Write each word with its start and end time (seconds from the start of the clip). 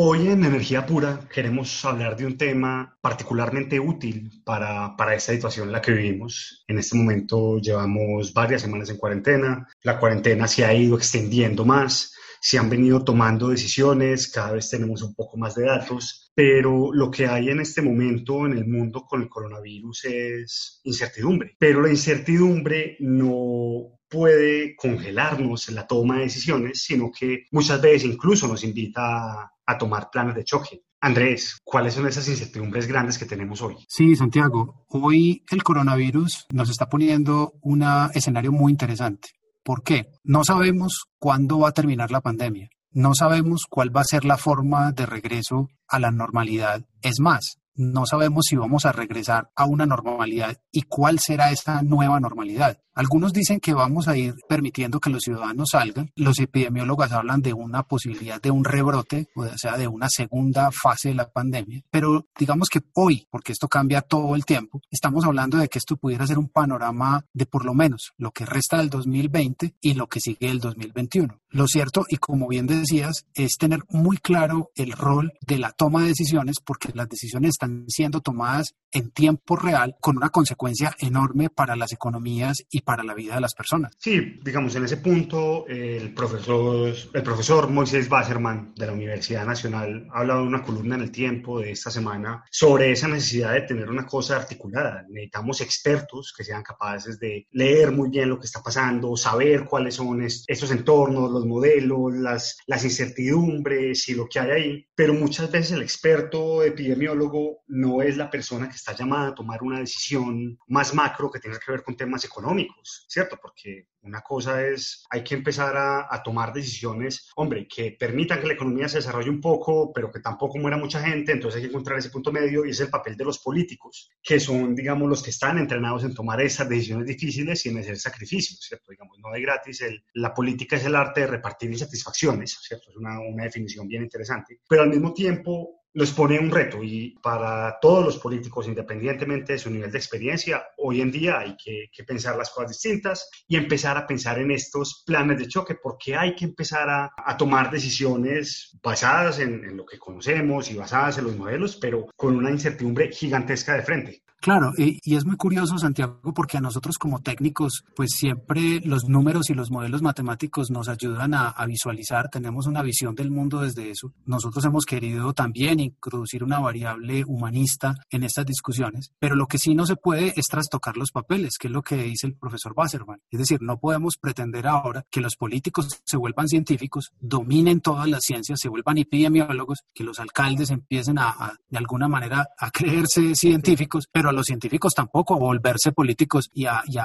Hoy 0.00 0.28
en 0.28 0.44
Energía 0.44 0.86
Pura 0.86 1.28
queremos 1.28 1.84
hablar 1.84 2.16
de 2.16 2.24
un 2.24 2.38
tema 2.38 2.96
particularmente 3.00 3.80
útil 3.80 4.30
para, 4.44 4.96
para, 4.96 5.16
esta 5.16 5.32
situación 5.32 5.66
en 5.66 5.72
la 5.72 5.82
que 5.82 5.90
vivimos. 5.90 6.62
En 6.68 6.78
este 6.78 6.96
momento 6.96 7.58
llevamos 7.58 8.32
varias 8.32 8.62
semanas 8.62 8.90
en 8.90 8.96
cuarentena, 8.96 9.66
la 9.82 9.98
cuarentena 9.98 10.46
se 10.46 10.64
ha 10.64 10.72
ido 10.72 10.96
extendiendo 10.96 11.64
más, 11.64 12.14
se 12.40 12.58
han 12.58 12.70
venido 12.70 13.02
tomando 13.02 13.48
decisiones, 13.48 14.30
cada 14.30 14.52
vez 14.52 14.70
tenemos 14.70 15.02
un 15.02 15.16
poco 15.16 15.36
más 15.36 15.56
de 15.56 15.64
datos, 15.64 16.30
pero 16.32 16.92
lo 16.92 17.10
que 17.10 17.26
hay 17.26 17.48
en 17.48 17.58
este 17.58 17.82
momento 17.82 18.46
en 18.46 18.52
el 18.52 18.68
mundo 18.68 19.04
con 19.04 19.22
el 19.22 19.28
coronavirus 19.28 20.04
es 20.04 20.80
incertidumbre. 20.84 21.56
Pero 21.58 21.82
la 21.82 21.90
incertidumbre 21.90 22.98
no 23.00 23.98
puede 24.08 24.76
congelarnos 24.76 25.68
en 25.68 25.74
la 25.74 25.88
toma 25.88 26.18
de 26.18 26.22
decisiones, 26.22 26.84
sino 26.84 27.10
que 27.10 27.46
muchas 27.50 27.82
veces 27.82 28.04
incluso 28.04 28.46
nos 28.46 28.62
invita 28.62 29.50
a, 29.68 29.78
tomar 29.78 30.10
planes 30.10 30.34
de 30.34 30.44
choque. 30.44 30.82
Andrés, 31.00 31.58
¿cuáles 31.62 31.94
son 31.94 32.06
esas 32.08 32.28
incertidumbres 32.28 32.88
grandes 32.88 33.18
que 33.18 33.26
tenemos 33.26 33.62
hoy? 33.62 33.76
Sí, 33.88 34.16
Santiago, 34.16 34.84
hoy 34.88 35.44
el 35.50 35.62
coronavirus 35.62 36.46
nos 36.52 36.70
está 36.70 36.88
poniendo 36.88 37.52
un 37.60 37.84
escenario 38.14 38.50
muy 38.50 38.72
interesante. 38.72 39.28
¿Por 39.62 39.82
qué? 39.82 40.10
No 40.24 40.44
sabemos 40.44 41.04
cuándo 41.18 41.60
va 41.60 41.68
a 41.68 41.72
terminar 41.72 42.10
la 42.10 42.20
pandemia. 42.20 42.70
No 42.90 43.14
sabemos 43.14 43.66
cuál 43.68 43.94
va 43.94 44.00
a 44.00 44.04
ser 44.04 44.24
la 44.24 44.38
forma 44.38 44.92
de 44.92 45.06
regreso 45.06 45.68
a 45.86 45.98
la 45.98 46.10
normalidad. 46.10 46.86
Es 47.02 47.20
más, 47.20 47.58
no 47.78 48.06
sabemos 48.06 48.46
si 48.48 48.56
vamos 48.56 48.84
a 48.84 48.92
regresar 48.92 49.50
a 49.54 49.64
una 49.64 49.86
normalidad 49.86 50.58
y 50.72 50.82
cuál 50.82 51.20
será 51.20 51.52
esa 51.52 51.82
nueva 51.82 52.20
normalidad. 52.20 52.78
Algunos 52.98 53.32
dicen 53.32 53.60
que 53.60 53.74
vamos 53.74 54.08
a 54.08 54.16
ir 54.16 54.34
permitiendo 54.48 54.98
que 54.98 55.08
los 55.08 55.22
ciudadanos 55.22 55.68
salgan. 55.70 56.10
Los 56.16 56.40
epidemiólogos 56.40 57.12
hablan 57.12 57.40
de 57.40 57.52
una 57.52 57.84
posibilidad 57.84 58.42
de 58.42 58.50
un 58.50 58.64
rebrote, 58.64 59.28
o 59.36 59.46
sea, 59.56 59.76
de 59.76 59.86
una 59.86 60.08
segunda 60.08 60.72
fase 60.72 61.10
de 61.10 61.14
la 61.14 61.30
pandemia. 61.30 61.84
Pero 61.92 62.26
digamos 62.36 62.68
que 62.68 62.80
hoy, 62.94 63.28
porque 63.30 63.52
esto 63.52 63.68
cambia 63.68 64.02
todo 64.02 64.34
el 64.34 64.44
tiempo, 64.44 64.80
estamos 64.90 65.24
hablando 65.24 65.58
de 65.58 65.68
que 65.68 65.78
esto 65.78 65.96
pudiera 65.96 66.26
ser 66.26 66.38
un 66.38 66.48
panorama 66.48 67.24
de 67.32 67.46
por 67.46 67.64
lo 67.64 67.72
menos 67.72 68.14
lo 68.16 68.32
que 68.32 68.44
resta 68.44 68.78
del 68.78 68.90
2020 68.90 69.76
y 69.80 69.94
lo 69.94 70.08
que 70.08 70.18
sigue 70.18 70.48
del 70.48 70.58
2021. 70.58 71.40
Lo 71.50 71.66
cierto, 71.66 72.04
y 72.08 72.16
como 72.16 72.48
bien 72.48 72.66
decías, 72.66 73.26
es 73.32 73.56
tener 73.58 73.80
muy 73.88 74.18
claro 74.18 74.70
el 74.74 74.92
rol 74.92 75.32
de 75.46 75.58
la 75.58 75.70
toma 75.70 76.02
de 76.02 76.08
decisiones, 76.08 76.56
porque 76.62 76.90
las 76.92 77.08
decisiones 77.08 77.50
están 77.50 77.67
siendo 77.88 78.20
tomadas 78.20 78.74
en 78.92 79.10
tiempo 79.10 79.56
real 79.56 79.96
con 80.00 80.16
una 80.16 80.30
consecuencia 80.30 80.94
enorme 80.98 81.50
para 81.50 81.76
las 81.76 81.92
economías 81.92 82.64
y 82.70 82.80
para 82.80 83.02
la 83.02 83.14
vida 83.14 83.34
de 83.34 83.40
las 83.40 83.54
personas. 83.54 83.92
Sí, 83.98 84.38
digamos, 84.42 84.74
en 84.76 84.84
ese 84.84 84.98
punto 84.98 85.66
el 85.66 86.12
profesor, 86.14 86.94
el 87.12 87.22
profesor 87.22 87.68
Moisés 87.70 88.08
Basserman 88.08 88.74
de 88.74 88.86
la 88.86 88.92
Universidad 88.92 89.46
Nacional 89.46 90.08
ha 90.12 90.20
hablado 90.20 90.42
de 90.42 90.48
una 90.48 90.62
columna 90.62 90.94
en 90.96 91.02
el 91.02 91.10
tiempo 91.10 91.60
de 91.60 91.72
esta 91.72 91.90
semana 91.90 92.44
sobre 92.50 92.92
esa 92.92 93.08
necesidad 93.08 93.52
de 93.52 93.62
tener 93.62 93.90
una 93.90 94.06
cosa 94.06 94.36
articulada. 94.36 95.04
Necesitamos 95.08 95.60
expertos 95.60 96.34
que 96.36 96.44
sean 96.44 96.62
capaces 96.62 97.18
de 97.18 97.46
leer 97.52 97.92
muy 97.92 98.10
bien 98.10 98.28
lo 98.28 98.38
que 98.38 98.46
está 98.46 98.62
pasando, 98.62 99.16
saber 99.16 99.64
cuáles 99.64 99.94
son 99.94 100.22
estos 100.22 100.70
entornos, 100.70 101.30
los 101.30 101.46
modelos, 101.46 102.14
las, 102.14 102.58
las 102.66 102.84
incertidumbres 102.84 104.08
y 104.08 104.14
lo 104.14 104.26
que 104.26 104.40
hay 104.40 104.50
ahí. 104.50 104.86
Pero 104.94 105.14
muchas 105.14 105.50
veces 105.50 105.72
el 105.72 105.82
experto 105.82 106.62
epidemiólogo 106.62 107.62
no 107.68 108.02
es 108.02 108.16
la 108.16 108.30
persona 108.30 108.68
que 108.68 108.77
está 108.78 108.94
llamada 108.94 109.28
a 109.28 109.34
tomar 109.34 109.62
una 109.62 109.80
decisión 109.80 110.58
más 110.68 110.94
macro 110.94 111.30
que 111.30 111.40
tenga 111.40 111.58
que 111.58 111.72
ver 111.72 111.82
con 111.82 111.96
temas 111.96 112.24
económicos, 112.24 113.04
¿cierto? 113.08 113.38
Porque 113.40 113.88
una 114.02 114.20
cosa 114.22 114.66
es, 114.66 115.04
hay 115.10 115.22
que 115.22 115.34
empezar 115.34 115.76
a, 115.76 116.22
tomar 116.24 116.52
decisiones, 116.52 117.28
hombre, 117.36 117.66
que 117.68 117.96
permitan 117.98 118.40
que 118.40 118.46
la 118.46 118.52
economía 118.54 118.88
se 118.88 118.98
desarrolle 118.98 119.30
un 119.30 119.40
poco, 119.40 119.92
pero 119.92 120.10
que 120.10 120.20
tampoco 120.20 120.58
muera 120.58 120.76
mucha 120.76 121.00
gente, 121.00 121.32
entonces 121.32 121.56
hay 121.56 121.62
que 121.62 121.68
encontrar 121.68 121.98
ese 121.98 122.10
punto 122.10 122.32
medio 122.32 122.64
y 122.64 122.70
es 122.70 122.80
el 122.80 122.90
papel 122.90 123.16
de 123.16 123.24
los 123.24 123.38
políticos, 123.38 124.10
que 124.22 124.40
son, 124.40 124.74
digamos, 124.74 125.08
los 125.08 125.22
que 125.22 125.30
están 125.30 125.58
entrenados 125.58 126.04
en 126.04 126.14
tomar 126.14 126.40
esas 126.40 126.68
decisiones 126.68 127.06
difíciles 127.06 127.64
en 127.66 127.78
hacer 127.78 127.98
sacrificios, 127.98 128.60
¿cierto? 128.60 128.90
Digamos, 128.90 129.18
no 129.18 129.30
de 129.32 129.40
gratis, 129.40 129.80
el, 129.82 130.02
la 130.14 130.34
política 130.34 130.76
es 130.76 130.84
el 130.84 130.96
arte 130.96 131.22
de 131.22 131.26
repartir 131.28 131.70
insatisfacciones, 131.70 132.58
¿cierto? 132.60 132.90
Es 132.90 132.96
una, 132.96 133.20
una 133.20 133.44
definición 133.44 133.86
bien 133.86 134.02
interesante, 134.02 134.60
pero 134.68 134.82
al 134.82 134.90
mismo 134.90 135.12
tiempo 135.12 135.77
nos 135.98 136.12
pone 136.12 136.38
un 136.38 136.48
reto 136.48 136.80
y 136.80 137.18
para 137.20 137.76
todos 137.80 138.04
los 138.04 138.18
políticos, 138.18 138.68
independientemente 138.68 139.54
de 139.54 139.58
su 139.58 139.68
nivel 139.68 139.90
de 139.90 139.98
experiencia, 139.98 140.64
hoy 140.76 141.00
en 141.00 141.10
día 141.10 141.40
hay 141.40 141.56
que, 141.56 141.90
pensar 142.06 142.36
las 142.36 142.50
cosas 142.50 142.70
distintas 142.70 143.28
y 143.48 143.56
empezar 143.56 143.96
a 143.96 144.06
pensar 144.06 144.38
en 144.38 144.52
estos 144.52 145.02
planes 145.04 145.40
de 145.40 145.48
choque, 145.48 145.74
porque 145.74 146.16
hay 146.16 146.36
que 146.36 146.44
empezar 146.44 146.88
a, 146.88 147.36
tomar 147.36 147.72
decisiones 147.72 148.78
basadas 148.80 149.40
en, 149.40 149.76
lo 149.76 149.84
que 149.84 149.98
conocemos 149.98 150.70
y 150.70 150.76
basadas 150.76 151.18
en 151.18 151.24
los 151.24 151.36
modelos, 151.36 151.76
pero 151.76 152.06
con 152.14 152.36
una 152.36 152.52
incertidumbre 152.52 153.10
gigantesca 153.10 153.74
de 153.74 153.82
frente. 153.82 154.22
Claro, 154.40 154.72
y, 154.78 155.00
es 155.16 155.24
muy 155.24 155.36
curioso, 155.36 155.78
Santiago, 155.78 156.32
porque 156.32 156.58
a 156.58 156.60
nosotros 156.60 156.96
como 156.96 157.20
técnicos, 157.20 157.84
pues 157.96 158.10
siempre 158.14 158.80
los 158.84 159.08
números 159.08 159.50
y 159.50 159.54
los 159.54 159.70
modelos 159.70 160.00
matemáticos 160.00 160.70
nos 160.70 160.88
ayudan 160.88 161.34
a, 161.34 161.54
visualizar, 161.66 162.30
tenemos 162.30 162.66
una 162.66 162.82
visión 162.82 163.14
del 163.14 163.30
mundo 163.30 163.60
desde 163.60 163.90
eso. 163.90 164.12
Nosotros 164.24 164.64
hemos 164.64 164.86
querido 164.86 165.34
también 165.34 165.80
introducir 165.80 166.44
una 166.44 166.60
variable 166.60 167.24
humanista 167.26 167.94
en 168.10 168.22
estas 168.22 168.46
discusiones, 168.46 169.10
pero 169.18 169.34
lo 169.34 169.46
que 169.46 169.58
sí 169.58 169.74
no 169.74 169.84
se 169.86 169.96
puede 169.96 170.32
es 170.36 170.46
trastocar 170.46 170.96
los 170.96 171.10
papeles, 171.10 171.58
que 171.58 171.66
es 171.66 171.72
lo 171.72 171.82
que 171.82 171.96
dice 171.96 172.28
el 172.28 172.36
profesor 172.36 172.72
Wasserman. 172.76 173.20
Es 173.30 173.40
decir, 173.40 173.58
no 173.60 173.78
podemos 173.78 174.16
pretender 174.16 174.68
ahora 174.68 175.04
que 175.10 175.20
los 175.20 175.36
políticos 175.36 175.88
se 176.04 176.16
vuelvan 176.16 176.48
científicos, 176.48 177.10
dominen 177.20 177.80
todas 177.80 178.08
las 178.08 178.22
ciencias, 178.22 178.60
se 178.60 178.68
vuelvan 178.68 178.98
epidemiólogos, 178.98 179.80
que 179.92 180.04
los 180.04 180.20
alcaldes 180.20 180.70
empiecen 180.70 181.18
a, 181.18 181.54
de 181.68 181.78
alguna 181.78 182.08
manera 182.08 182.48
a 182.56 182.70
creerse 182.70 183.34
científicos, 183.34 184.06
pero 184.12 184.27
a 184.28 184.32
los 184.32 184.46
científicos 184.46 184.94
tampoco 184.94 185.34
a 185.34 185.38
volverse 185.38 185.92
políticos 185.92 186.50
y 186.52 186.66
a, 186.66 186.82
y 186.86 186.98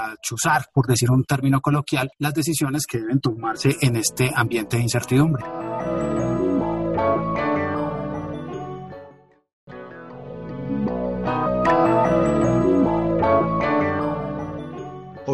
por 0.74 0.88
decir 0.88 1.12
un 1.12 1.24
término 1.24 1.62
coloquial, 1.62 2.12
las 2.20 2.34
decisiones 2.34 2.86
que 2.86 3.00
deben 3.00 3.20
tomarse 3.20 3.76
en 3.82 3.96
este 3.96 4.32
ambiente 4.34 4.78
de 4.78 4.84
incertidumbre. 4.84 5.44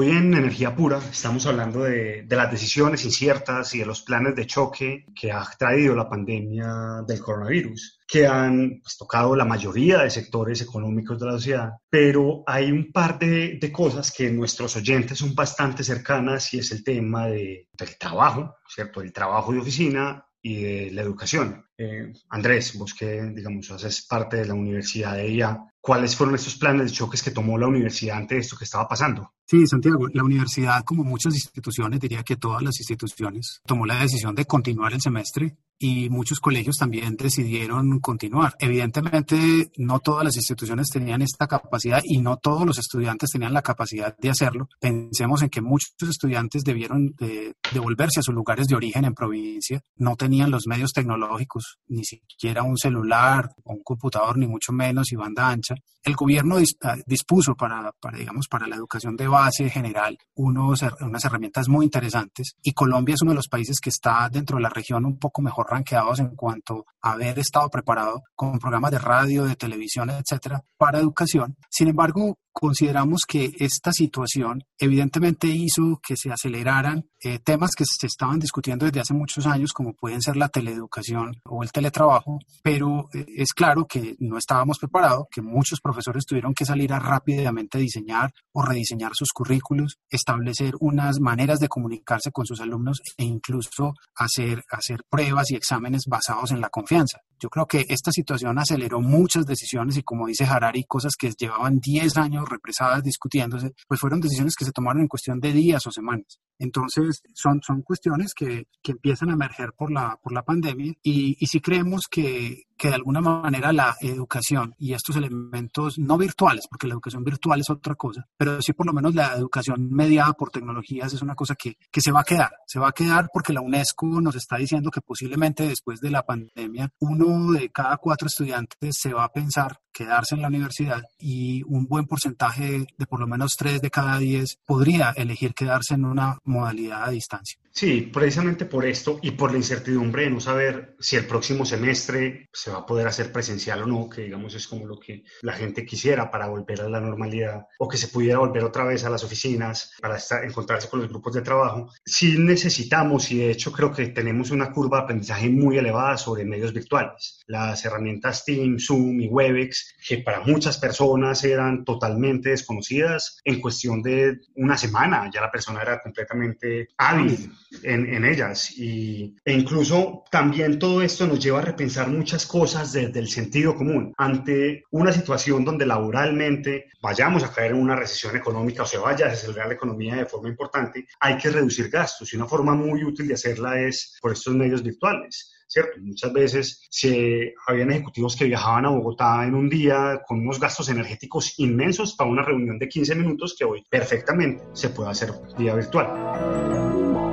Hoy 0.01 0.11
en 0.11 0.33
Energía 0.33 0.73
Pura 0.73 0.97
estamos 1.11 1.45
hablando 1.45 1.83
de, 1.83 2.25
las 2.29 2.49
decisiones 2.49 3.03
inciertas 3.03 3.75
y 3.75 3.79
de 3.79 3.85
los 3.85 4.01
planes 4.01 4.33
de 4.33 4.47
choque 4.47 5.03
que 5.13 5.29
ha 5.29 5.43
traído 5.57 5.93
la 5.93 6.07
pandemia 6.07 7.03
del 7.05 7.19
coronavirus, 7.19 7.99
que 8.07 8.25
han 8.25 8.79
pues, 8.81 8.97
tocado 8.97 9.35
la 9.35 9.43
mayoría 9.43 9.97
de 9.97 10.09
sectores 10.09 10.61
económicos 10.61 11.19
de 11.19 11.25
la 11.25 11.33
sociedad, 11.33 11.71
pero 11.89 12.43
hay 12.47 12.71
un 12.71 12.93
par 12.93 13.19
de, 13.19 13.59
cosas 13.73 14.13
que 14.13 14.29
nuestros 14.29 14.73
oyentes 14.77 15.17
son 15.17 15.35
bastante 15.35 15.83
cercanas 15.83 16.53
y 16.53 16.59
es 16.59 16.71
el 16.71 16.81
tema 16.81 17.27
de, 17.27 17.67
del 17.77 17.97
trabajo, 17.97 18.55
¿cierto? 18.73 19.01
El 19.01 19.11
trabajo 19.11 19.51
de 19.51 19.59
oficina 19.59 20.25
y 20.41 20.63
de 20.63 20.91
la 20.91 21.01
educación. 21.01 21.65
Eh, 21.77 22.13
Andrés, 22.29 22.77
vos 22.77 22.93
que, 22.93 23.21
digamos, 23.35 23.69
haces 23.69 24.07
parte 24.07 24.37
de 24.37 24.45
la 24.45 24.53
Universidad 24.53 25.15
de 25.15 25.27
ella, 25.27 25.59
¿cuáles 25.81 26.15
fueron 26.15 26.35
estos 26.35 26.55
planes 26.55 26.85
de 26.85 26.97
choques 26.97 27.21
que 27.21 27.31
tomó 27.31 27.57
la 27.57 27.67
universidad 27.67 28.15
ante 28.15 28.37
esto 28.37 28.55
que 28.55 28.63
estaba 28.63 28.87
pasando? 28.87 29.33
Sí, 29.49 29.65
Santiago, 29.65 30.07
la 30.13 30.23
universidad, 30.23 30.83
como 30.83 31.03
muchas 31.03 31.33
instituciones, 31.33 31.99
diría 31.99 32.21
que 32.21 32.35
todas 32.35 32.61
las 32.61 32.79
instituciones, 32.79 33.61
tomó 33.65 33.83
la 33.87 33.99
decisión 33.99 34.35
de 34.35 34.45
continuar 34.45 34.93
el 34.93 35.01
semestre 35.01 35.57
y 35.79 36.09
muchos 36.09 36.39
colegios 36.39 36.75
también 36.77 37.15
decidieron 37.15 37.99
continuar. 37.99 38.53
Evidentemente, 38.59 39.71
no 39.77 40.01
todas 40.01 40.25
las 40.25 40.35
instituciones 40.35 40.89
tenían 40.89 41.23
esta 41.23 41.47
capacidad 41.47 42.01
y 42.03 42.19
no 42.19 42.37
todos 42.37 42.63
los 42.63 42.77
estudiantes 42.77 43.31
tenían 43.31 43.53
la 43.53 43.63
capacidad 43.63 44.15
de 44.15 44.29
hacerlo. 44.29 44.69
Pensemos 44.79 45.41
en 45.41 45.49
que 45.49 45.61
muchos 45.61 45.93
estudiantes 46.07 46.63
debieron 46.63 47.15
de, 47.17 47.55
devolverse 47.73 48.19
a 48.19 48.23
sus 48.23 48.35
lugares 48.35 48.67
de 48.67 48.75
origen 48.75 49.05
en 49.05 49.15
provincia, 49.15 49.81
no 49.95 50.15
tenían 50.15 50.51
los 50.51 50.67
medios 50.67 50.91
tecnológicos, 50.93 51.79
ni 51.87 52.03
siquiera 52.03 52.61
un 52.61 52.77
celular 52.77 53.49
o 53.63 53.73
un 53.73 53.81
computador, 53.83 54.37
ni 54.37 54.45
mucho 54.45 54.73
menos, 54.73 55.11
y 55.11 55.15
banda 55.15 55.49
ancha. 55.49 55.73
El 56.03 56.15
gobierno 56.15 56.57
ah, 56.83 56.97
dispuso 57.05 57.55
para, 57.55 57.91
para, 57.99 58.17
digamos, 58.17 58.47
para 58.47 58.67
la 58.67 58.75
educación 58.75 59.15
de 59.15 59.27
base 59.27 59.38
general 59.69 60.17
unos, 60.35 60.83
unas 61.01 61.25
herramientas 61.25 61.67
muy 61.67 61.85
interesantes 61.85 62.55
y 62.61 62.73
Colombia 62.73 63.15
es 63.15 63.21
uno 63.21 63.31
de 63.31 63.37
los 63.37 63.47
países 63.47 63.79
que 63.79 63.89
está 63.89 64.29
dentro 64.29 64.57
de 64.57 64.63
la 64.63 64.69
región 64.69 65.05
un 65.05 65.17
poco 65.17 65.41
mejor 65.41 65.67
ranqueados 65.69 66.19
en 66.19 66.35
cuanto 66.35 66.85
a 67.01 67.13
haber 67.13 67.39
estado 67.39 67.69
preparado 67.69 68.23
con 68.35 68.59
programas 68.59 68.91
de 68.91 68.99
radio, 68.99 69.45
de 69.45 69.55
televisión, 69.55 70.09
etcétera, 70.09 70.63
para 70.77 70.99
educación. 70.99 71.55
Sin 71.69 71.89
embargo, 71.89 72.37
consideramos 72.51 73.21
que 73.27 73.51
esta 73.59 73.91
situación 73.91 74.63
evidentemente 74.77 75.47
hizo 75.47 75.99
que 76.05 76.15
se 76.15 76.31
aceleraran 76.31 77.05
eh, 77.21 77.39
temas 77.39 77.71
que 77.75 77.83
se 77.85 78.07
estaban 78.07 78.39
discutiendo 78.39 78.85
desde 78.85 79.01
hace 79.01 79.13
muchos 79.13 79.45
años, 79.45 79.73
como 79.73 79.93
pueden 79.93 80.21
ser 80.21 80.37
la 80.37 80.49
teleeducación 80.49 81.31
o 81.45 81.63
el 81.63 81.71
teletrabajo, 81.71 82.39
pero 82.63 83.09
eh, 83.13 83.25
es 83.37 83.53
claro 83.53 83.85
que 83.85 84.15
no 84.19 84.37
estábamos 84.37 84.77
preparados, 84.79 85.25
que 85.31 85.41
muchos 85.41 85.81
profesores 85.81 86.25
tuvieron 86.25 86.53
que 86.53 86.65
salir 86.65 86.93
a 86.93 86.99
rápidamente 86.99 87.77
diseñar 87.77 88.31
o 88.53 88.61
rediseñar 88.61 89.11
sus 89.13 89.29
currículos, 89.33 89.97
establecer 90.09 90.73
unas 90.79 91.19
maneras 91.19 91.59
de 91.59 91.67
comunicarse 91.67 92.31
con 92.31 92.45
sus 92.45 92.61
alumnos 92.61 93.01
e 93.17 93.23
incluso 93.23 93.93
hacer, 94.15 94.63
hacer 94.71 95.01
pruebas 95.09 95.51
y 95.51 95.55
exámenes 95.55 96.03
basados 96.07 96.51
en 96.51 96.61
la 96.61 96.69
confianza. 96.69 97.19
Yo 97.39 97.49
creo 97.49 97.65
que 97.65 97.85
esta 97.89 98.11
situación 98.11 98.57
aceleró 98.59 99.01
muchas 99.01 99.45
decisiones 99.45 99.97
y 99.97 100.03
como 100.03 100.27
dice 100.27 100.45
Harari, 100.45 100.83
cosas 100.83 101.13
que 101.17 101.31
llevaban 101.31 101.79
10 101.79 102.17
años 102.17 102.47
represadas 102.47 103.03
discutiéndose, 103.03 103.73
pues 103.87 103.99
fueron 103.99 104.19
decisiones 104.19 104.55
que 104.55 104.65
se 104.65 104.71
tomaron 104.71 105.01
en 105.01 105.07
cuestión 105.07 105.39
de 105.39 105.53
días 105.53 105.85
o 105.87 105.91
semanas. 105.91 106.39
Entonces, 106.57 107.21
son, 107.33 107.61
son 107.65 107.81
cuestiones 107.81 108.33
que, 108.33 108.67
que 108.81 108.91
empiezan 108.91 109.29
a 109.29 109.33
emerger 109.33 109.73
por 109.77 109.91
la, 109.91 110.19
por 110.21 110.33
la 110.33 110.43
pandemia 110.43 110.93
y, 111.01 111.37
y 111.39 111.47
sí 111.47 111.61
creemos 111.61 112.03
que, 112.09 112.63
que 112.79 112.87
de 112.87 112.95
alguna 112.95 113.21
manera 113.21 113.73
la 113.73 113.95
educación 113.99 114.73
y 114.77 114.93
estos 114.93 115.17
elementos 115.17 115.99
no 115.99 116.17
virtuales, 116.17 116.65
porque 116.67 116.87
la 116.87 116.93
educación 116.93 117.23
virtual 117.23 117.59
es 117.59 117.69
otra 117.69 117.95
cosa, 117.95 118.25
pero 118.37 118.61
sí 118.61 118.73
por 118.73 118.87
lo 118.87 118.93
menos 118.93 119.13
la 119.13 119.33
educación 119.35 119.89
mediada 119.91 120.33
por 120.33 120.49
tecnologías 120.49 121.13
es 121.13 121.21
una 121.21 121.35
cosa 121.35 121.55
que, 121.55 121.75
que 121.91 122.01
se 122.01 122.11
va 122.11 122.21
a 122.21 122.23
quedar. 122.23 122.51
Se 122.65 122.79
va 122.79 122.89
a 122.89 122.93
quedar 122.93 123.29
porque 123.33 123.53
la 123.53 123.61
UNESCO 123.61 124.21
nos 124.21 124.35
está 124.35 124.57
diciendo 124.57 124.89
que 124.89 125.01
posiblemente 125.01 125.67
después 125.67 125.99
de 125.99 126.09
la 126.09 126.23
pandemia 126.23 126.89
uno 126.99 127.51
de 127.51 127.69
cada 127.69 127.97
cuatro 127.97 128.27
estudiantes 128.27 128.97
se 128.97 129.13
va 129.13 129.25
a 129.25 129.31
pensar 129.31 129.79
quedarse 129.91 130.35
en 130.35 130.41
la 130.41 130.47
universidad 130.47 131.03
y 131.17 131.61
un 131.63 131.85
buen 131.85 132.05
porcentaje 132.05 132.87
de 132.97 133.05
por 133.05 133.19
lo 133.19 133.27
menos 133.27 133.55
tres 133.57 133.81
de 133.81 133.89
cada 133.89 134.17
diez 134.17 134.57
podría 134.65 135.09
elegir 135.11 135.53
quedarse 135.53 135.95
en 135.95 136.05
una 136.05 136.37
modalidad 136.45 137.03
a 137.03 137.09
distancia. 137.09 137.59
Sí, 137.71 138.09
precisamente 138.11 138.65
por 138.65 138.85
esto 138.85 139.19
y 139.21 139.31
por 139.31 139.51
la 139.51 139.57
incertidumbre 139.57 140.23
de 140.23 140.31
no 140.31 140.39
saber 140.39 140.95
si 140.99 141.15
el 141.15 141.25
próximo 141.25 141.65
semestre 141.65 142.49
se 142.51 142.68
va 142.69 142.79
a 142.79 142.85
poder 142.85 143.07
hacer 143.07 143.31
presencial 143.31 143.83
o 143.83 143.87
no, 143.87 144.09
que 144.09 144.23
digamos 144.23 144.53
es 144.55 144.67
como 144.67 144.85
lo 144.85 144.99
que 144.99 145.23
la 145.41 145.53
gente 145.53 145.85
quisiera 145.85 146.29
para 146.29 146.47
volver 146.47 146.81
a 146.81 146.89
la 146.89 146.99
normalidad 146.99 147.67
o 147.77 147.87
que 147.87 147.97
se 147.97 148.07
pudiera 148.07 148.39
volver 148.39 148.63
otra 148.63 148.83
vez 148.83 149.03
a 149.03 149.09
las 149.09 149.23
oficinas 149.23 149.93
para 150.01 150.17
estar, 150.17 150.43
encontrarse 150.43 150.89
con 150.89 150.99
los 150.99 151.09
grupos 151.09 151.33
de 151.33 151.41
trabajo. 151.41 151.91
Sí 152.05 152.37
necesitamos 152.37 153.31
y 153.31 153.39
de 153.39 153.51
hecho 153.51 153.71
creo 153.71 153.91
que 153.91 154.07
tenemos 154.07 154.51
una 154.51 154.71
curva 154.71 154.99
de 154.99 155.03
aprendizaje 155.03 155.49
muy 155.49 155.77
elevada 155.77 156.17
sobre 156.17 156.45
medios 156.45 156.73
virtuales. 156.73 157.43
Las 157.47 157.83
herramientas 157.85 158.45
Teams, 158.45 158.85
Zoom 158.85 159.21
y 159.21 159.27
Webex, 159.27 159.95
que 160.07 160.19
para 160.19 160.41
muchas 160.41 160.77
personas 160.77 161.43
eran 161.43 161.83
totalmente 161.85 162.49
desconocidas, 162.49 163.39
en 163.43 163.59
cuestión 163.59 164.01
de 164.01 164.39
una 164.55 164.77
semana 164.77 165.29
ya 165.33 165.41
la 165.41 165.51
persona 165.51 165.81
era 165.81 166.01
completamente 166.01 166.89
hábil 166.97 167.51
en, 167.83 168.25
ellas. 168.25 168.71
Y, 168.77 169.35
e 169.43 169.53
incluso 169.53 170.23
también 170.31 170.79
todo 170.79 171.01
esto 171.01 171.27
nos 171.27 171.39
lleva 171.39 171.59
a 171.59 171.63
repensar 171.63 172.09
muchas 172.09 172.45
cosas 172.59 172.91
desde 172.91 173.19
el 173.19 173.29
sentido 173.29 173.73
común. 173.73 174.13
Ante 174.17 174.83
una 174.91 175.13
situación 175.13 175.63
donde 175.63 175.85
laboralmente 175.85 176.87
vayamos 177.01 177.41
a 177.41 177.53
caer 177.53 177.71
en 177.71 177.77
una 177.77 177.95
recesión 177.95 178.35
económica 178.35 178.83
o 178.83 178.85
se 178.85 178.97
vaya 178.97 179.27
a 179.27 179.29
desacelerar 179.29 179.69
la 179.69 179.75
economía 179.75 180.15
de 180.15 180.25
forma 180.25 180.49
importante, 180.49 181.07
hay 181.21 181.37
que 181.37 181.51
reducir 181.51 181.89
gastos 181.89 182.33
y 182.33 182.35
una 182.35 182.47
forma 182.47 182.75
muy 182.75 183.01
útil 183.05 183.29
de 183.29 183.35
hacerla 183.35 183.79
es 183.79 184.17
por 184.21 184.33
estos 184.33 184.53
medios 184.55 184.83
virtuales. 184.83 185.55
¿cierto? 185.69 186.01
Muchas 186.01 186.33
veces 186.33 186.85
se, 186.89 187.53
habían 187.65 187.91
ejecutivos 187.91 188.35
que 188.35 188.45
viajaban 188.45 188.87
a 188.87 188.89
Bogotá 188.89 189.45
en 189.45 189.55
un 189.55 189.69
día 189.69 190.21
con 190.27 190.39
unos 190.39 190.59
gastos 190.59 190.89
energéticos 190.89 191.57
inmensos 191.59 192.13
para 192.13 192.29
una 192.29 192.43
reunión 192.43 192.77
de 192.77 192.89
15 192.89 193.15
minutos 193.15 193.55
que 193.57 193.63
hoy 193.63 193.85
perfectamente 193.89 194.65
se 194.73 194.89
puede 194.89 195.11
hacer 195.11 195.31
vía 195.57 195.75
virtual. 195.75 197.28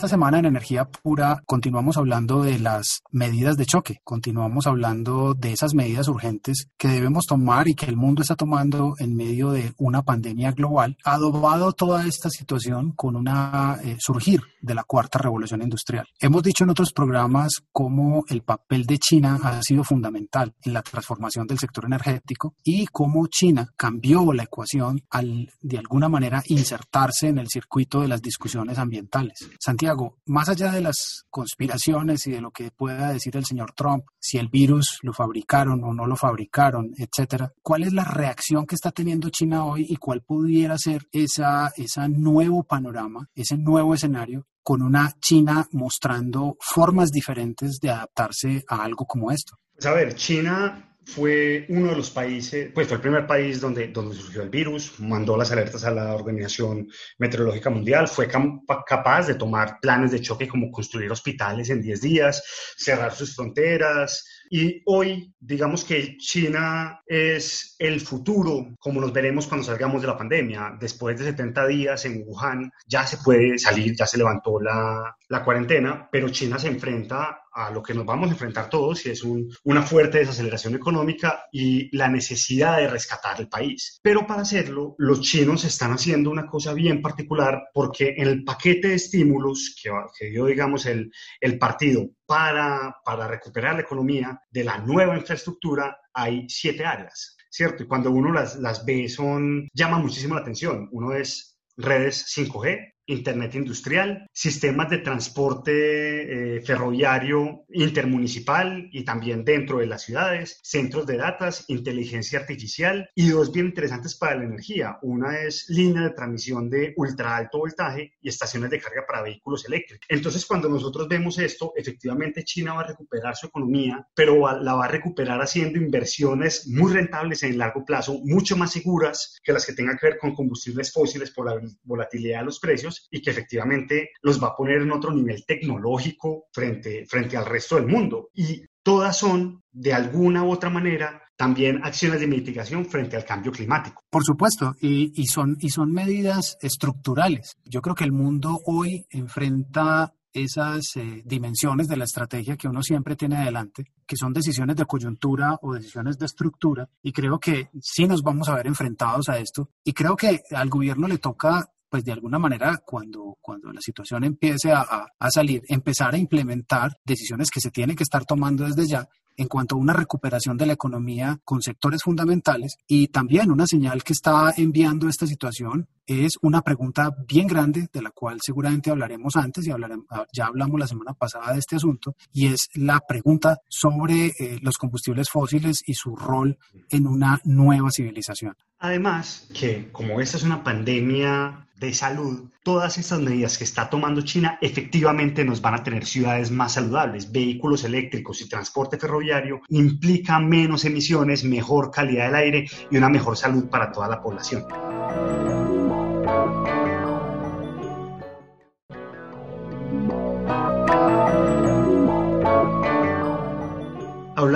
Esta 0.00 0.08
semana 0.16 0.38
en 0.38 0.46
Energía 0.46 0.86
Pura 0.86 1.42
continuamos 1.44 1.98
hablando 1.98 2.42
de 2.42 2.58
las 2.58 3.02
medidas 3.10 3.58
de 3.58 3.66
choque, 3.66 4.00
continuamos 4.02 4.66
hablando 4.66 5.34
de 5.34 5.52
esas 5.52 5.74
medidas 5.74 6.08
urgentes 6.08 6.70
que 6.78 6.88
debemos 6.88 7.26
tomar 7.26 7.68
y 7.68 7.74
que 7.74 7.84
el 7.84 7.98
mundo 7.98 8.22
está 8.22 8.34
tomando 8.34 8.94
en 8.98 9.14
medio 9.14 9.50
de 9.50 9.74
una 9.76 10.00
pandemia 10.00 10.52
global, 10.52 10.96
adobado 11.04 11.72
toda 11.72 12.06
esta 12.06 12.30
situación 12.30 12.92
con 12.92 13.14
una 13.14 13.78
eh, 13.84 13.98
surgir 13.98 14.40
de 14.62 14.74
la 14.74 14.84
cuarta 14.84 15.18
revolución 15.18 15.60
industrial. 15.60 16.06
Hemos 16.18 16.42
dicho 16.44 16.64
en 16.64 16.70
otros 16.70 16.94
programas 16.94 17.62
cómo 17.70 18.24
el 18.30 18.40
papel 18.40 18.86
de 18.86 18.96
China 18.96 19.38
ha 19.42 19.60
sido 19.62 19.84
fundamental 19.84 20.54
en 20.62 20.72
la 20.72 20.80
transformación 20.80 21.46
del 21.46 21.58
sector 21.58 21.84
energético 21.84 22.54
y 22.64 22.86
cómo 22.86 23.26
China 23.26 23.68
cambió 23.76 24.32
la 24.32 24.44
ecuación 24.44 25.02
al 25.10 25.50
de 25.60 25.76
alguna 25.76 26.08
manera 26.08 26.42
insertarse 26.46 27.28
en 27.28 27.36
el 27.36 27.48
circuito 27.48 28.00
de 28.00 28.08
las 28.08 28.22
discusiones 28.22 28.78
ambientales. 28.78 29.46
Santiago, 29.58 29.89
más 30.26 30.48
allá 30.48 30.72
de 30.72 30.80
las 30.80 31.24
conspiraciones 31.30 32.26
y 32.26 32.32
de 32.32 32.40
lo 32.40 32.50
que 32.50 32.70
pueda 32.70 33.12
decir 33.12 33.36
el 33.36 33.44
señor 33.44 33.72
Trump, 33.72 34.04
si 34.18 34.38
el 34.38 34.48
virus 34.48 34.98
lo 35.02 35.12
fabricaron 35.12 35.82
o 35.84 35.92
no 35.92 36.06
lo 36.06 36.16
fabricaron, 36.16 36.92
etcétera, 36.96 37.52
¿cuál 37.62 37.84
es 37.84 37.92
la 37.92 38.04
reacción 38.04 38.66
que 38.66 38.74
está 38.74 38.90
teniendo 38.90 39.30
China 39.30 39.64
hoy 39.64 39.86
y 39.88 39.96
cuál 39.96 40.22
pudiera 40.22 40.76
ser 40.78 41.06
esa, 41.12 41.72
ese 41.76 42.08
nuevo 42.08 42.64
panorama, 42.64 43.28
ese 43.34 43.56
nuevo 43.56 43.94
escenario 43.94 44.46
con 44.62 44.82
una 44.82 45.12
China 45.20 45.66
mostrando 45.72 46.56
formas 46.60 47.10
diferentes 47.10 47.78
de 47.80 47.90
adaptarse 47.90 48.64
a 48.68 48.82
algo 48.82 49.06
como 49.06 49.30
esto? 49.30 49.56
Pues 49.74 49.86
a 49.86 49.92
ver, 49.92 50.14
China 50.14 50.89
fue 51.14 51.66
uno 51.68 51.90
de 51.90 51.96
los 51.96 52.10
países, 52.10 52.70
pues 52.72 52.86
fue 52.86 52.96
el 52.96 53.00
primer 53.00 53.26
país 53.26 53.60
donde, 53.60 53.88
donde 53.88 54.14
surgió 54.14 54.42
el 54.42 54.48
virus, 54.48 54.98
mandó 55.00 55.36
las 55.36 55.50
alertas 55.50 55.84
a 55.84 55.90
la 55.90 56.14
Organización 56.14 56.88
Meteorológica 57.18 57.68
Mundial, 57.68 58.06
fue 58.06 58.28
capaz 58.28 59.26
de 59.26 59.34
tomar 59.34 59.78
planes 59.80 60.12
de 60.12 60.20
choque 60.20 60.46
como 60.46 60.70
construir 60.70 61.10
hospitales 61.10 61.68
en 61.70 61.82
10 61.82 62.00
días, 62.00 62.42
cerrar 62.76 63.12
sus 63.12 63.34
fronteras, 63.34 64.24
y 64.52 64.82
hoy, 64.86 65.32
digamos 65.38 65.84
que 65.84 66.16
China 66.16 67.00
es 67.06 67.76
el 67.78 68.00
futuro, 68.00 68.74
como 68.80 69.00
nos 69.00 69.12
veremos 69.12 69.46
cuando 69.46 69.64
salgamos 69.64 70.02
de 70.02 70.08
la 70.08 70.16
pandemia. 70.16 70.76
Después 70.80 71.16
de 71.16 71.26
70 71.26 71.68
días 71.68 72.04
en 72.04 72.24
Wuhan, 72.26 72.72
ya 72.84 73.06
se 73.06 73.18
puede 73.18 73.60
salir, 73.60 73.94
ya 73.96 74.08
se 74.08 74.18
levantó 74.18 74.58
la, 74.60 75.16
cuarentena, 75.44 76.08
pero 76.10 76.30
China 76.30 76.58
se 76.58 76.66
enfrenta 76.66 77.42
a 77.52 77.70
lo 77.70 77.80
que 77.80 77.94
nos 77.94 78.04
vamos 78.04 78.28
a 78.28 78.32
enfrentar 78.32 78.68
todos, 78.68 79.06
y 79.06 79.10
es 79.10 79.22
una 79.22 79.82
fuerte 79.82 80.18
desaceleración 80.18 80.74
económica 80.74 81.44
y 81.52 81.96
la 81.96 82.08
necesidad 82.08 82.78
de 82.78 82.88
rescatar 82.88 83.40
el 83.40 83.48
país. 83.48 84.00
Pero 84.02 84.26
para 84.26 84.42
hacerlo, 84.42 84.96
los 84.98 85.20
chinos 85.20 85.64
están 85.64 85.92
haciendo 85.92 86.28
una 86.28 86.46
cosa 86.46 86.74
bien 86.74 87.00
particular 87.00 87.68
porque 87.72 88.14
en 88.16 88.26
el 88.26 88.42
paquete 88.42 88.88
de 88.88 88.94
estímulos 88.94 89.76
que, 89.80 89.90
que 90.18 90.26
dio, 90.30 90.46
digamos, 90.46 90.86
el 90.86 91.58
partido 91.60 92.10
para, 92.30 92.96
para 93.04 93.26
recuperar 93.26 93.74
la 93.74 93.80
economía 93.80 94.40
de 94.52 94.62
la 94.62 94.78
nueva 94.78 95.16
infraestructura 95.16 95.98
hay 96.14 96.48
siete 96.48 96.86
áreas, 96.86 97.36
¿cierto? 97.50 97.82
Y 97.82 97.88
cuando 97.88 98.12
uno 98.12 98.30
las, 98.30 98.54
las 98.54 98.84
ve, 98.84 99.08
son, 99.08 99.68
llama 99.74 99.98
muchísimo 99.98 100.36
la 100.36 100.42
atención. 100.42 100.88
Uno 100.92 101.12
es 101.12 101.58
redes 101.76 102.32
5G, 102.32 102.94
Internet 103.10 103.54
industrial, 103.54 104.26
sistemas 104.32 104.88
de 104.88 104.98
transporte 104.98 106.56
eh, 106.56 106.60
ferroviario 106.62 107.64
intermunicipal 107.70 108.88
y 108.92 109.04
también 109.04 109.44
dentro 109.44 109.78
de 109.78 109.86
las 109.86 110.02
ciudades, 110.02 110.60
centros 110.62 111.06
de 111.06 111.16
datos, 111.16 111.64
inteligencia 111.68 112.38
artificial 112.38 113.08
y 113.14 113.28
dos 113.28 113.52
bien 113.52 113.66
interesantes 113.66 114.16
para 114.16 114.36
la 114.36 114.44
energía. 114.44 114.98
Una 115.02 115.40
es 115.40 115.66
línea 115.68 116.02
de 116.02 116.10
transmisión 116.10 116.70
de 116.70 116.94
ultra 116.96 117.36
alto 117.36 117.58
voltaje 117.58 118.12
y 118.20 118.28
estaciones 118.28 118.70
de 118.70 118.80
carga 118.80 119.04
para 119.06 119.22
vehículos 119.22 119.66
eléctricos. 119.66 120.06
Entonces, 120.08 120.46
cuando 120.46 120.68
nosotros 120.68 121.08
vemos 121.08 121.38
esto, 121.38 121.72
efectivamente 121.76 122.44
China 122.44 122.74
va 122.74 122.82
a 122.82 122.88
recuperar 122.88 123.36
su 123.36 123.46
economía, 123.46 124.06
pero 124.14 124.60
la 124.60 124.74
va 124.74 124.84
a 124.84 124.88
recuperar 124.88 125.40
haciendo 125.40 125.78
inversiones 125.78 126.68
muy 126.68 126.92
rentables 126.92 127.42
en 127.42 127.52
el 127.52 127.58
largo 127.58 127.84
plazo, 127.84 128.20
mucho 128.24 128.56
más 128.56 128.72
seguras 128.72 129.38
que 129.42 129.52
las 129.52 129.66
que 129.66 129.72
tengan 129.72 129.96
que 129.98 130.06
ver 130.06 130.18
con 130.18 130.34
combustibles 130.34 130.92
fósiles 130.92 131.30
por 131.30 131.46
la 131.46 131.60
volatilidad 131.82 132.40
de 132.40 132.44
los 132.46 132.60
precios 132.60 132.99
y 133.10 133.20
que 133.22 133.30
efectivamente 133.30 134.10
los 134.22 134.42
va 134.42 134.48
a 134.48 134.56
poner 134.56 134.82
en 134.82 134.92
otro 134.92 135.12
nivel 135.12 135.44
tecnológico 135.46 136.46
frente, 136.52 137.06
frente 137.06 137.36
al 137.36 137.46
resto 137.46 137.76
del 137.76 137.86
mundo. 137.86 138.30
Y 138.34 138.62
todas 138.82 139.16
son, 139.16 139.62
de 139.70 139.92
alguna 139.92 140.42
u 140.44 140.50
otra 140.50 140.70
manera, 140.70 141.22
también 141.36 141.80
acciones 141.82 142.20
de 142.20 142.26
mitigación 142.26 142.84
frente 142.84 143.16
al 143.16 143.24
cambio 143.24 143.50
climático. 143.50 144.02
Por 144.10 144.24
supuesto, 144.24 144.74
y, 144.80 145.12
y, 145.14 145.26
son, 145.26 145.56
y 145.58 145.70
son 145.70 145.90
medidas 145.90 146.58
estructurales. 146.60 147.56
Yo 147.64 147.80
creo 147.80 147.94
que 147.94 148.04
el 148.04 148.12
mundo 148.12 148.58
hoy 148.66 149.06
enfrenta 149.10 150.12
esas 150.32 150.96
eh, 150.96 151.22
dimensiones 151.24 151.88
de 151.88 151.96
la 151.96 152.04
estrategia 152.04 152.56
que 152.56 152.68
uno 152.68 152.82
siempre 152.82 153.16
tiene 153.16 153.36
adelante, 153.36 153.84
que 154.06 154.16
son 154.16 154.32
decisiones 154.32 154.76
de 154.76 154.84
coyuntura 154.84 155.58
o 155.62 155.74
decisiones 155.74 156.18
de 156.18 156.26
estructura, 156.26 156.88
y 157.02 157.12
creo 157.12 157.38
que 157.38 157.70
sí 157.80 158.06
nos 158.06 158.22
vamos 158.22 158.48
a 158.48 158.54
ver 158.54 158.66
enfrentados 158.66 159.28
a 159.28 159.38
esto, 159.38 159.70
y 159.84 159.92
creo 159.92 160.16
que 160.16 160.40
al 160.50 160.68
gobierno 160.68 161.08
le 161.08 161.18
toca 161.18 161.70
pues 161.90 162.04
de 162.04 162.12
alguna 162.12 162.38
manera 162.38 162.80
cuando, 162.86 163.36
cuando 163.40 163.72
la 163.72 163.80
situación 163.80 164.24
empiece 164.24 164.72
a, 164.72 164.82
a, 165.18 165.30
salir, 165.30 165.62
empezar 165.68 166.14
a 166.14 166.18
implementar 166.18 166.96
decisiones 167.04 167.50
que 167.50 167.60
se 167.60 167.70
tienen 167.70 167.96
que 167.96 168.04
estar 168.04 168.24
tomando 168.24 168.64
desde 168.64 168.86
ya 168.86 169.08
en 169.36 169.48
cuanto 169.48 169.74
a 169.74 169.78
una 169.78 169.94
recuperación 169.94 170.56
de 170.56 170.66
la 170.66 170.74
economía 170.74 171.40
con 171.44 171.62
sectores 171.62 172.02
fundamentales 172.02 172.76
y 172.86 173.08
también 173.08 173.50
una 173.50 173.66
señal 173.66 174.04
que 174.04 174.12
está 174.12 174.52
enviando 174.56 175.08
esta 175.08 175.26
situación 175.26 175.88
es 176.06 176.32
una 176.42 176.60
pregunta 176.60 177.10
bien 177.26 177.46
grande 177.46 177.88
de 177.92 178.02
la 178.02 178.10
cual 178.10 178.38
seguramente 178.42 178.90
hablaremos 178.90 179.36
antes 179.36 179.66
y 179.66 179.70
hablaremos, 179.70 180.06
ah, 180.10 180.26
ya 180.32 180.46
hablamos 180.46 180.78
la 180.78 180.86
semana 180.86 181.14
pasada 181.14 181.52
de 181.52 181.60
este 181.60 181.76
asunto 181.76 182.16
y 182.32 182.48
es 182.48 182.68
la 182.74 183.00
pregunta 183.00 183.58
sobre 183.68 184.26
eh, 184.26 184.58
los 184.60 184.76
combustibles 184.76 185.28
fósiles 185.30 185.82
y 185.86 185.94
su 185.94 186.16
rol 186.16 186.58
en 186.90 187.06
una 187.06 187.40
nueva 187.44 187.90
civilización. 187.90 188.56
Además, 188.78 189.48
que 189.54 189.90
como 189.92 190.20
esta 190.20 190.36
es 190.36 190.42
una 190.42 190.64
pandemia 190.64 191.68
de 191.80 191.94
salud, 191.94 192.50
todas 192.62 192.98
estas 192.98 193.20
medidas 193.20 193.56
que 193.56 193.64
está 193.64 193.88
tomando 193.88 194.20
China 194.20 194.58
efectivamente 194.60 195.44
nos 195.44 195.62
van 195.62 195.74
a 195.74 195.82
tener 195.82 196.04
ciudades 196.04 196.50
más 196.50 196.74
saludables. 196.74 197.32
Vehículos 197.32 197.84
eléctricos 197.84 198.42
y 198.42 198.48
transporte 198.48 198.98
ferroviario 198.98 199.62
implica 199.70 200.38
menos 200.38 200.84
emisiones, 200.84 201.42
mejor 201.42 201.90
calidad 201.90 202.26
del 202.26 202.34
aire 202.34 202.68
y 202.90 202.96
una 202.98 203.08
mejor 203.08 203.36
salud 203.36 203.64
para 203.70 203.90
toda 203.90 204.08
la 204.08 204.20
población. 204.20 204.66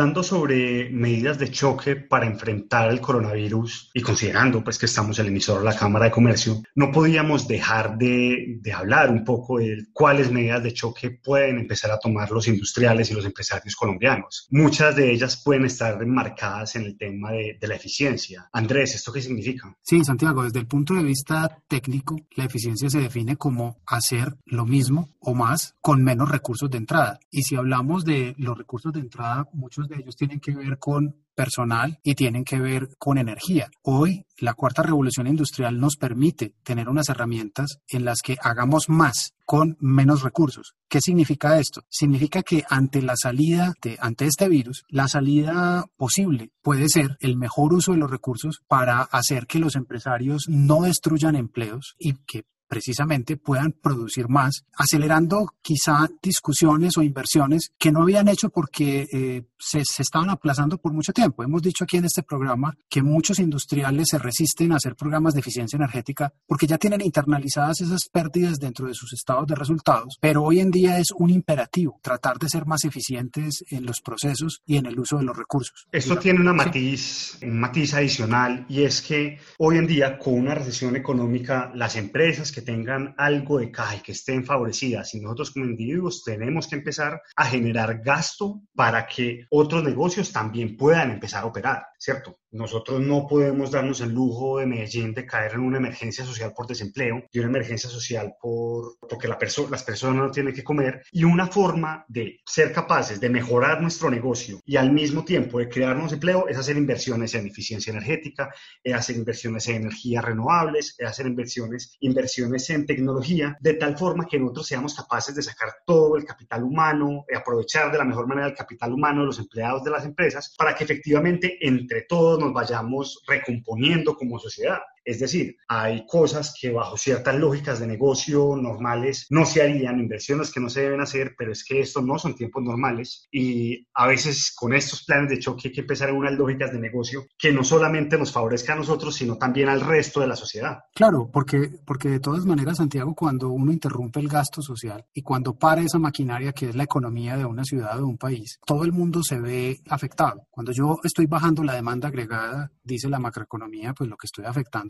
Hablando 0.04 0.22
sobre 0.22 0.90
medidas 0.90 1.38
de 1.38 1.50
choque 1.50 1.96
para 1.96 2.26
enfrentar 2.26 2.90
el 2.90 3.00
coronavirus 3.00 3.90
y 3.94 4.02
considerando 4.02 4.62
pues 4.62 4.76
que 4.76 4.84
estamos 4.84 5.18
el 5.18 5.28
emisor 5.28 5.60
de 5.60 5.64
la 5.64 5.74
Cámara 5.74 6.04
de 6.04 6.10
Comercio, 6.10 6.62
no 6.74 6.92
podíamos 6.92 7.48
dejar 7.48 7.96
de, 7.96 8.58
de, 8.60 8.72
hablar 8.74 9.10
un 9.10 9.24
poco 9.24 9.60
de 9.60 9.86
cuáles 9.94 10.30
medidas 10.30 10.62
de 10.62 10.74
choque 10.74 11.10
pueden 11.10 11.58
empezar 11.58 11.90
a 11.90 11.98
tomar 11.98 12.30
los 12.30 12.46
industriales 12.48 13.10
y 13.10 13.14
los 13.14 13.24
empresarios 13.24 13.74
colombianos. 13.76 14.46
Muchas 14.50 14.94
de 14.94 15.10
ellas 15.10 15.40
pueden 15.42 15.64
estar 15.64 16.02
enmarcadas 16.02 16.76
en 16.76 16.82
el 16.82 16.98
tema 16.98 17.32
de, 17.32 17.56
de 17.58 17.66
la 17.66 17.76
eficiencia. 17.76 18.46
Andrés, 18.52 18.94
¿esto 18.94 19.10
qué 19.10 19.22
significa? 19.22 19.74
Sí, 19.80 20.04
Santiago, 20.04 20.44
desde 20.44 20.58
el 20.58 20.66
punto 20.66 20.92
de 20.92 21.02
vista 21.02 21.62
técnico, 21.66 22.20
la 22.36 22.44
eficiencia 22.44 22.90
se 22.90 22.98
define 23.00 23.36
como 23.36 23.80
hacer 23.86 24.36
lo 24.44 24.66
mismo 24.66 25.14
o 25.18 25.32
más 25.32 25.76
con 25.80 26.04
menos 26.04 26.30
recursos 26.30 26.70
de 26.70 26.76
entrada. 26.76 27.18
Y 27.30 27.44
si 27.44 27.56
hablamos 27.56 28.04
de 28.04 28.34
los 28.36 28.58
recursos 28.58 28.92
de 28.92 29.00
entrada, 29.00 29.48
muchos 29.54 29.88
de 29.88 29.93
ellos 29.96 30.16
tienen 30.16 30.40
que 30.40 30.54
ver 30.54 30.78
con 30.78 31.16
personal 31.34 31.98
y 32.02 32.14
tienen 32.14 32.44
que 32.44 32.60
ver 32.60 32.88
con 32.98 33.18
energía. 33.18 33.68
Hoy 33.82 34.24
la 34.38 34.54
cuarta 34.54 34.82
revolución 34.82 35.26
industrial 35.26 35.78
nos 35.78 35.96
permite 35.96 36.54
tener 36.62 36.88
unas 36.88 37.08
herramientas 37.08 37.78
en 37.88 38.04
las 38.04 38.20
que 38.22 38.36
hagamos 38.40 38.88
más 38.88 39.34
con 39.44 39.76
menos 39.80 40.22
recursos. 40.22 40.74
¿Qué 40.88 41.00
significa 41.00 41.58
esto? 41.58 41.82
Significa 41.88 42.42
que 42.42 42.64
ante 42.68 43.02
la 43.02 43.14
salida 43.16 43.74
de 43.82 43.96
ante 44.00 44.26
este 44.26 44.48
virus, 44.48 44.84
la 44.88 45.08
salida 45.08 45.84
posible 45.96 46.50
puede 46.62 46.88
ser 46.88 47.16
el 47.20 47.36
mejor 47.36 47.74
uso 47.74 47.92
de 47.92 47.98
los 47.98 48.10
recursos 48.10 48.62
para 48.68 49.02
hacer 49.02 49.46
que 49.46 49.58
los 49.58 49.76
empresarios 49.76 50.44
no 50.48 50.82
destruyan 50.82 51.36
empleos 51.36 51.94
y 51.98 52.14
que 52.26 52.44
precisamente 52.74 53.36
puedan 53.36 53.70
producir 53.70 54.28
más, 54.28 54.64
acelerando 54.76 55.54
quizá 55.62 56.08
discusiones 56.20 56.98
o 56.98 57.02
inversiones 57.02 57.70
que 57.78 57.92
no 57.92 58.02
habían 58.02 58.26
hecho 58.26 58.50
porque 58.50 59.06
eh, 59.12 59.44
se, 59.56 59.82
estaban 60.02 60.28
aplazando 60.28 60.76
por 60.78 60.92
mucho 60.92 61.12
tiempo. 61.12 61.44
Hemos 61.44 61.62
dicho 61.62 61.84
aquí 61.84 61.98
en 61.98 62.06
este 62.06 62.24
programa 62.24 62.76
que 62.90 63.00
muchos 63.00 63.38
industriales 63.38 64.08
se 64.10 64.18
resisten 64.18 64.72
a 64.72 64.76
hacer 64.76 64.96
programas 64.96 65.34
de 65.34 65.40
eficiencia 65.40 65.76
energética 65.76 66.32
porque 66.48 66.66
ya 66.66 66.76
tienen 66.76 67.00
internalizadas 67.00 67.80
esas 67.80 68.08
pérdidas 68.10 68.58
dentro 68.58 68.88
de 68.88 68.94
sus 68.94 69.12
estados 69.12 69.46
de 69.46 69.54
resultados, 69.54 70.18
pero 70.20 70.42
hoy 70.42 70.58
en 70.58 70.72
día 70.72 70.98
es 70.98 71.12
un 71.16 71.30
imperativo 71.30 72.00
tratar 72.02 72.38
de 72.38 72.48
ser 72.48 72.66
más 72.66 72.84
eficientes 72.84 73.64
en 73.70 73.86
los 73.86 74.00
procesos 74.00 74.62
y 74.66 74.78
en 74.78 74.86
el 74.86 74.98
uso 74.98 75.18
de 75.18 75.24
los 75.24 75.36
recursos. 75.36 75.86
Esto 75.92 76.18
tiene 76.18 76.40
una 76.40 76.52
matiz, 76.52 77.38
un 77.40 77.60
matiz 77.60 77.94
adicional 77.94 78.66
y 78.68 78.82
es 78.82 79.00
que 79.00 79.38
hoy 79.58 79.78
en 79.78 79.86
día 79.86 80.18
con 80.18 80.34
una 80.34 80.56
recesión 80.56 80.96
económica 80.96 81.70
las 81.72 81.94
empresas 81.94 82.50
que 82.50 82.63
tengan 82.64 83.14
algo 83.18 83.58
de 83.58 83.70
caja 83.70 83.96
y 83.96 84.00
que 84.00 84.12
estén 84.12 84.44
favorecidas 84.44 85.14
y 85.14 85.20
nosotros 85.20 85.52
como 85.52 85.66
individuos 85.66 86.22
tenemos 86.24 86.66
que 86.66 86.76
empezar 86.76 87.20
a 87.36 87.46
generar 87.46 88.00
gasto 88.02 88.62
para 88.74 89.06
que 89.06 89.46
otros 89.50 89.84
negocios 89.84 90.32
también 90.32 90.76
puedan 90.76 91.10
empezar 91.10 91.44
a 91.44 91.46
operar, 91.46 91.84
¿cierto? 91.98 92.38
Nosotros 92.54 93.00
no 93.00 93.26
podemos 93.26 93.72
darnos 93.72 94.00
el 94.00 94.12
lujo 94.12 94.58
de 94.58 94.66
Medellín 94.66 95.12
de 95.12 95.26
caer 95.26 95.54
en 95.54 95.60
una 95.60 95.78
emergencia 95.78 96.24
social 96.24 96.52
por 96.54 96.68
desempleo 96.68 97.24
y 97.32 97.40
una 97.40 97.48
emergencia 97.48 97.90
social 97.90 98.36
por, 98.40 98.96
porque 99.08 99.26
la 99.26 99.36
las 99.70 99.82
personas 99.82 100.24
no 100.24 100.30
tienen 100.30 100.54
que 100.54 100.62
comer. 100.62 101.02
Y 101.10 101.24
una 101.24 101.48
forma 101.48 102.04
de 102.06 102.40
ser 102.46 102.72
capaces 102.72 103.20
de 103.20 103.28
mejorar 103.28 103.82
nuestro 103.82 104.08
negocio 104.08 104.60
y 104.64 104.76
al 104.76 104.92
mismo 104.92 105.24
tiempo 105.24 105.58
de 105.58 105.68
crearnos 105.68 106.12
empleo 106.12 106.46
es 106.48 106.56
hacer 106.56 106.76
inversiones 106.76 107.34
en 107.34 107.46
eficiencia 107.46 107.90
energética, 107.90 108.54
es 108.84 108.94
hacer 108.94 109.16
inversiones 109.16 109.66
en 109.68 109.76
energías 109.76 110.24
renovables, 110.24 110.94
es 110.96 111.08
hacer 111.08 111.26
inversiones, 111.26 111.96
inversiones 112.00 112.43
en 112.44 112.86
tecnología, 112.86 113.56
de 113.60 113.74
tal 113.74 113.96
forma 113.96 114.26
que 114.26 114.38
nosotros 114.38 114.66
seamos 114.66 114.94
capaces 114.94 115.34
de 115.34 115.42
sacar 115.42 115.68
todo 115.86 116.16
el 116.16 116.24
capital 116.24 116.62
humano, 116.62 117.24
y 117.30 117.36
aprovechar 117.36 117.90
de 117.90 117.98
la 117.98 118.04
mejor 118.04 118.26
manera 118.26 118.48
el 118.48 118.54
capital 118.54 118.92
humano 118.92 119.20
de 119.20 119.26
los 119.26 119.38
empleados 119.38 119.82
de 119.84 119.90
las 119.90 120.04
empresas, 120.04 120.54
para 120.56 120.74
que 120.74 120.84
efectivamente 120.84 121.58
entre 121.60 122.02
todos 122.02 122.38
nos 122.38 122.52
vayamos 122.52 123.22
recomponiendo 123.26 124.14
como 124.16 124.38
sociedad. 124.38 124.80
Es 125.04 125.20
decir, 125.20 125.56
hay 125.68 126.06
cosas 126.06 126.54
que 126.58 126.70
bajo 126.70 126.96
ciertas 126.96 127.34
lógicas 127.36 127.80
de 127.80 127.86
negocio 127.86 128.56
normales 128.56 129.26
no 129.30 129.44
se 129.44 129.62
harían, 129.62 130.00
inversiones 130.00 130.50
que 130.50 130.60
no 130.60 130.70
se 130.70 130.82
deben 130.82 131.00
hacer, 131.00 131.34
pero 131.36 131.52
es 131.52 131.64
que 131.64 131.80
estos 131.80 132.04
no 132.04 132.18
son 132.18 132.34
tiempos 132.34 132.62
normales 132.62 133.26
y 133.30 133.86
a 133.94 134.06
veces 134.06 134.52
con 134.54 134.72
estos 134.74 135.04
planes 135.04 135.30
de 135.30 135.38
choque 135.38 135.68
hay 135.68 135.74
que 135.74 135.80
empezar 135.82 136.08
en 136.08 136.16
unas 136.16 136.32
lógicas 136.32 136.72
de 136.72 136.78
negocio 136.78 137.26
que 137.38 137.52
no 137.52 137.64
solamente 137.64 138.16
nos 138.18 138.32
favorezca 138.32 138.72
a 138.72 138.76
nosotros, 138.76 139.14
sino 139.14 139.36
también 139.36 139.68
al 139.68 139.80
resto 139.80 140.20
de 140.20 140.26
la 140.26 140.36
sociedad. 140.36 140.78
Claro, 140.94 141.30
porque, 141.32 141.70
porque 141.84 142.08
de 142.08 142.20
todas 142.20 142.46
maneras, 142.46 142.78
Santiago, 142.78 143.14
cuando 143.14 143.50
uno 143.50 143.72
interrumpe 143.72 144.20
el 144.20 144.28
gasto 144.28 144.62
social 144.62 145.04
y 145.12 145.22
cuando 145.22 145.54
para 145.54 145.82
esa 145.82 145.98
maquinaria 145.98 146.52
que 146.52 146.68
es 146.70 146.74
la 146.74 146.84
economía 146.84 147.36
de 147.36 147.44
una 147.44 147.64
ciudad 147.64 147.96
o 147.96 147.98
de 147.98 148.04
un 148.04 148.18
país, 148.18 148.58
todo 148.66 148.84
el 148.84 148.92
mundo 148.92 149.22
se 149.22 149.40
ve 149.40 149.78
afectado. 149.88 150.46
Cuando 150.50 150.72
yo 150.72 150.98
estoy 151.02 151.26
bajando 151.26 151.62
la 151.62 151.74
demanda 151.74 152.08
agregada, 152.08 152.70
dice 152.82 153.08
la 153.08 153.18
macroeconomía, 153.18 153.92
pues 153.92 154.08
lo 154.08 154.16
que 154.16 154.26
estoy 154.26 154.44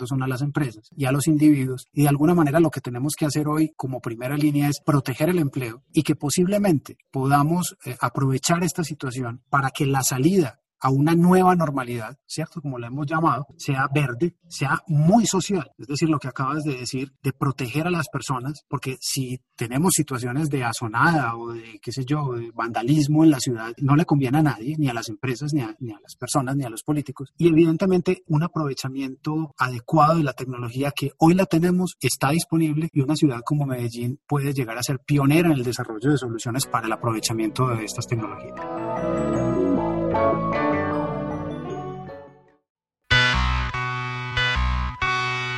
son 0.07 0.23
a 0.23 0.29
las 0.29 0.43
empresas 0.43 0.89
y 0.97 1.05
a 1.05 1.13
los 1.13 1.27
individuos. 1.27 1.87
Y 1.93 2.03
de 2.03 2.09
alguna 2.09 2.35
manera 2.35 2.61
lo 2.61 2.71
que 2.71 2.81
tenemos 2.81 3.15
que 3.17 3.27
hacer 3.27 3.49
hoy 3.49 3.73
como 3.77 4.01
primera 4.01 4.37
línea 4.37 4.69
es 4.69 4.81
proteger 4.85 5.29
el 5.29 5.39
empleo 5.39 5.83
y 5.93 6.03
que 6.03 6.17
posiblemente 6.17 6.99
podamos 7.11 7.77
eh, 7.85 7.97
aprovechar 8.01 8.63
esta 8.65 8.85
situación 8.85 9.43
para 9.49 9.71
que 9.71 9.87
la 9.87 10.03
salida 10.03 10.61
a 10.85 10.91
una 10.91 11.15
nueva 11.15 11.57
normalidad, 11.57 12.19
¿cierto? 12.27 12.61
Como 12.61 12.79
la 12.79 12.89
hemos 12.89 13.07
llamado, 13.07 13.47
sea 13.57 13.89
verde, 13.93 14.37
sea 14.47 14.83
muy 14.87 15.25
social. 15.25 15.73
Es 15.79 15.87
decir, 15.87 16.11
lo 16.11 16.19
que 16.19 16.29
acabas 16.29 16.63
de 16.63 16.77
decir, 16.77 17.11
de 17.23 17.33
proteger 17.33 17.87
a 17.87 17.91
las 17.91 18.09
personas, 18.11 18.67
porque 18.69 18.99
si 19.01 19.41
tenemos 19.57 19.95
situaciones 19.95 20.51
de 20.51 20.63
azonada 20.63 21.37
o 21.37 21.55
de, 21.55 21.81
qué 21.81 21.91
sé 21.91 22.05
yo, 22.05 22.35
de 22.35 22.51
vandalismo 22.55 23.25
en 23.25 23.31
la 23.31 23.41
ciudad, 23.41 23.73
no 23.79 23.97
le 23.97 24.05
conviene 24.05 24.41
a 24.41 24.43
nadie, 24.43 24.77
ni 24.77 24.91
a 24.91 24.93
las 24.93 25.09
empresas, 25.09 25.55
ni 25.55 25.63
a, 25.63 25.75
ni 25.81 25.93
a 25.93 26.01
las 26.03 26.17
personas, 26.17 26.55
ni 26.55 26.65
a 26.65 26.69
los 26.69 26.83
políticos. 26.83 27.33
Y 27.39 27.49
evidentemente 27.49 28.23
un 28.27 28.43
aprovechamiento 28.43 29.55
adecuado 29.57 30.19
de 30.19 30.25
la 30.25 30.35
tecnología 30.35 30.93
que 30.95 31.13
hoy 31.19 31.33
la 31.33 31.47
tenemos 31.47 31.97
está 31.99 32.29
disponible 32.29 32.91
y 32.93 33.01
una 33.01 33.17
ciudad 33.17 33.41
como 33.43 33.65
Medellín 33.65 34.21
puede 34.27 34.53
llegar 34.53 34.77
a 34.77 34.83
ser 34.83 34.99
pionera 34.99 35.49
en 35.49 35.55
el 35.55 35.65
desarrollo 35.65 36.11
de 36.11 36.19
soluciones 36.19 36.67
para 36.67 36.89
el 36.89 36.93
aprovechamiento 36.93 37.69
de 37.69 37.87
estas 37.87 38.07
tecnologías. 38.07 38.61